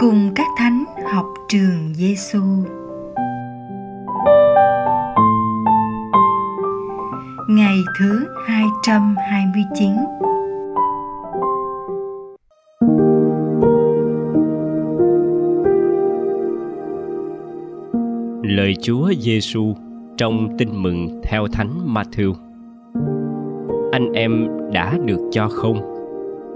[0.00, 2.40] cùng các thánh học trường Giêsu.
[7.48, 9.90] Ngày thứ 229
[18.42, 19.74] Lời Chúa Giêsu
[20.16, 22.34] trong Tin mừng theo Thánh Matthew.
[23.92, 25.80] Anh em đã được cho không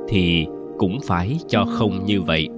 [0.09, 0.47] thì
[0.79, 2.49] cũng phải cho không như vậy.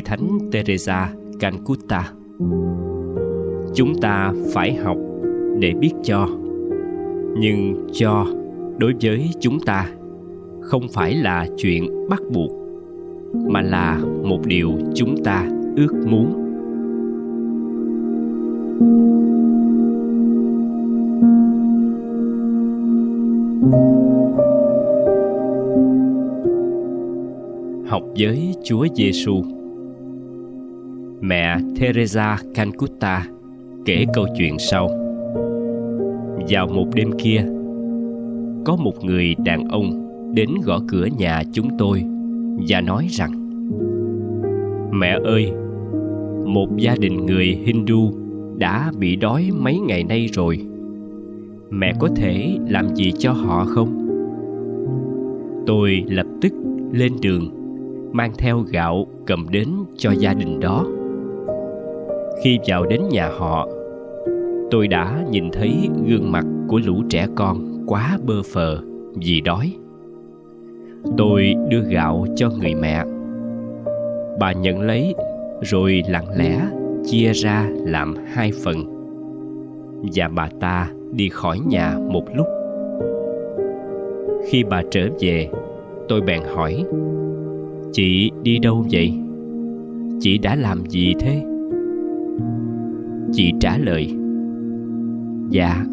[0.00, 2.12] Lời Thánh Teresa Cancuta
[3.74, 4.96] chúng ta phải học
[5.58, 6.28] để biết cho.
[7.40, 8.26] Nhưng cho
[8.78, 9.90] đối với chúng ta
[10.60, 12.50] không phải là chuyện bắt buộc,
[13.48, 16.46] mà là một điều chúng ta ước muốn.
[27.86, 29.59] Học với Chúa Giêsu.
[31.22, 33.26] Mẹ Teresa Cancuta
[33.84, 34.88] kể câu chuyện sau.
[36.48, 37.44] Vào một đêm kia,
[38.64, 42.04] có một người đàn ông đến gõ cửa nhà chúng tôi
[42.68, 43.30] và nói rằng,
[44.92, 45.52] mẹ ơi,
[46.46, 48.12] một gia đình người hindu
[48.58, 50.60] đã bị đói mấy ngày nay rồi.
[51.70, 54.06] Mẹ có thể làm gì cho họ không?
[55.66, 56.52] Tôi lập tức
[56.92, 57.50] lên đường,
[58.12, 60.86] mang theo gạo cầm đến cho gia đình đó
[62.42, 63.68] khi vào đến nhà họ,
[64.70, 68.78] tôi đã nhìn thấy gương mặt của lũ trẻ con quá bơ phờ
[69.14, 69.72] vì đói.
[71.16, 73.04] Tôi đưa gạo cho người mẹ.
[74.38, 75.14] Bà nhận lấy
[75.62, 76.60] rồi lặng lẽ
[77.06, 78.76] chia ra làm hai phần.
[80.14, 82.46] Và bà ta đi khỏi nhà một lúc.
[84.48, 85.48] Khi bà trở về,
[86.08, 86.84] tôi bèn hỏi,
[87.92, 89.12] chị đi đâu vậy?
[90.20, 91.49] Chị đã làm gì thế?
[93.32, 94.14] Chị trả lời
[95.50, 95.84] Dạ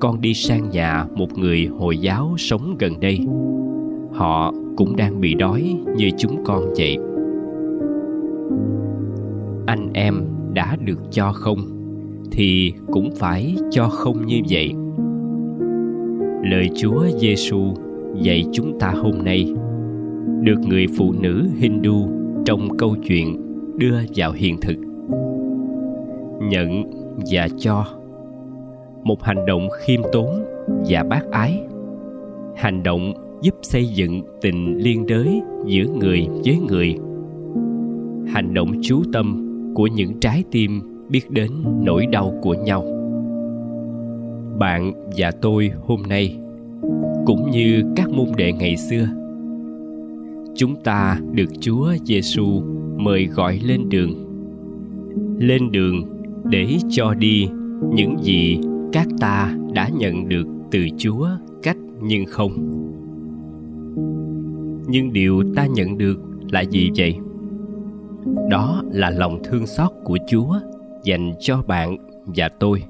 [0.00, 3.20] Con đi sang nhà một người Hồi giáo sống gần đây.
[4.12, 6.96] Họ cũng đang bị đói như chúng con vậy.
[9.66, 10.14] Anh em
[10.54, 11.58] đã được cho không?
[12.30, 14.72] Thì cũng phải cho không như vậy.
[16.50, 17.74] Lời Chúa Giêsu
[18.22, 19.54] dạy chúng ta hôm nay,
[20.42, 22.08] được người phụ nữ Hindu
[22.44, 23.36] trong câu chuyện
[23.78, 24.89] đưa vào hiện thực.
[26.40, 26.82] Nhận
[27.30, 27.86] và cho.
[29.02, 30.44] Một hành động khiêm tốn
[30.88, 31.62] và bác ái.
[32.56, 36.94] Hành động giúp xây dựng tình liên đới giữa người với người.
[38.32, 41.50] Hành động chú tâm của những trái tim biết đến
[41.84, 42.84] nỗi đau của nhau.
[44.58, 46.36] Bạn và tôi hôm nay,
[47.26, 49.08] cũng như các môn đệ ngày xưa,
[50.54, 52.62] chúng ta được chúa giêsu
[52.96, 54.14] mời gọi lên đường.
[55.38, 56.02] Lên đường
[56.50, 57.48] để cho đi.
[57.92, 58.60] Những gì
[58.92, 61.28] các ta đã nhận được từ chúa,
[61.62, 62.52] cách nhưng không.
[64.88, 67.16] Nhưng điều ta nhận được là gì vậy?
[68.50, 70.54] Đó là lòng thương xót của chúa
[71.04, 71.96] dành cho bạn
[72.26, 72.82] và tôi.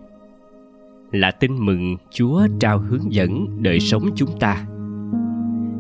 [1.13, 4.67] Là tin mừng chúa trao hướng dẫn đời sống chúng ta.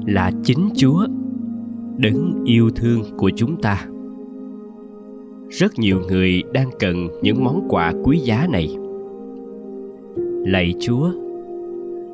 [0.06, 1.06] Là chính chúa
[1.96, 3.86] đấng yêu thương của chúng ta
[5.50, 8.76] rất nhiều người đang cần những món quà quý giá này.
[10.46, 11.10] Lạy chúa,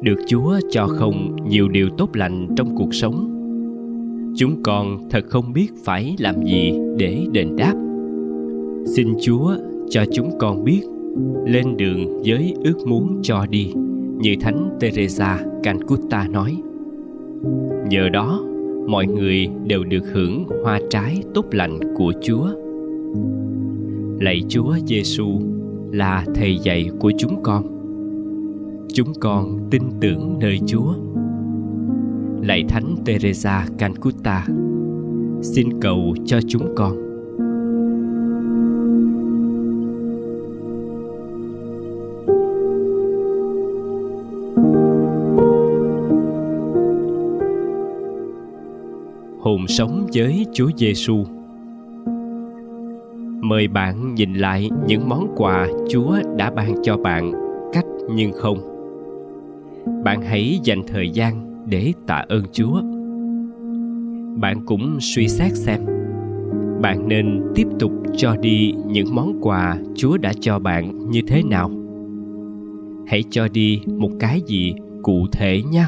[0.02, 3.32] được chúa cho không nhiều điều tốt lành trong cuộc sống.
[4.36, 7.74] Chúng con thật không biết phải làm gì để đền đáp.
[8.86, 9.54] Xin chúa
[9.88, 10.82] cho chúng con biết,
[11.46, 13.72] lên đường với ước muốn cho đi,
[14.18, 16.56] như thánh teresa calcutta nói.
[17.90, 18.44] Nhờ đó,
[18.88, 22.65] mọi người đều được hưởng hoa trái tốt lành của chúa
[24.20, 25.40] lạy chúa giêsu
[25.92, 27.76] là thầy dạy của chúng con
[28.96, 30.94] chúng con tin tưởng nơi Chúa.
[32.42, 34.46] Lạy Thánh Teresa Calcutta,
[35.42, 36.96] xin cầu cho chúng con.
[49.40, 51.24] Hồn sống với Chúa Giêsu.
[53.48, 57.32] Mời bạn nhìn lại những món quà Chúa đã ban cho bạn,
[57.72, 57.84] cách
[58.14, 58.58] nhưng không.
[60.04, 62.82] Bạn hãy dành thời gian để tạ ơn chúa.
[64.40, 65.80] Bạn cũng suy xét xem,
[66.82, 71.42] bạn nên tiếp tục cho đi những món quà chúa đã cho bạn như thế
[71.42, 71.70] nào.
[73.06, 75.84] Hãy cho đi một cái gì cụ thể nhé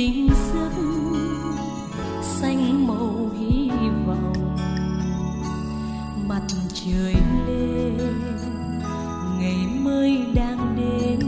[0.00, 0.70] tiếng giấc
[2.22, 3.70] xanh màu hy
[4.06, 4.56] vọng.
[6.28, 6.42] Mặt
[6.74, 7.14] trời
[7.46, 8.22] lên,
[9.38, 11.20] ngày mới đang đến.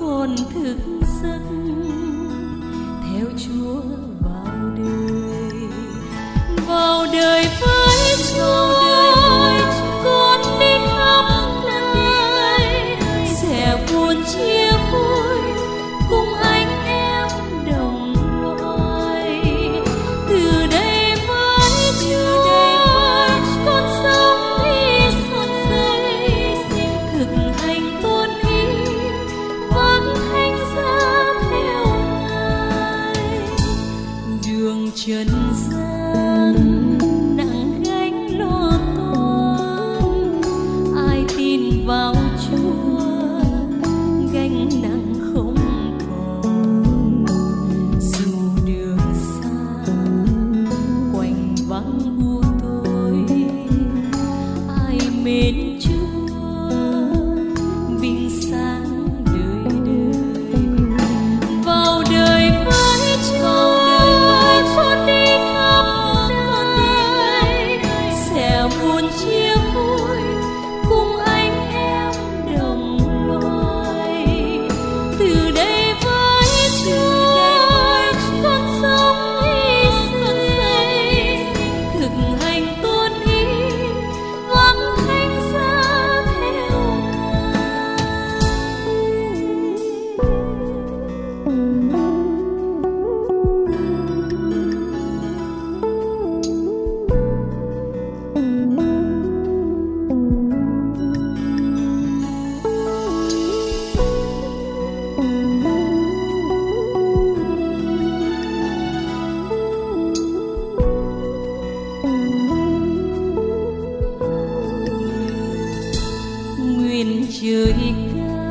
[0.00, 0.76] Con thức
[1.22, 1.42] giấc
[3.02, 3.80] theo chúa
[4.20, 5.52] vào đời.
[6.66, 8.71] Vào đời với chúa.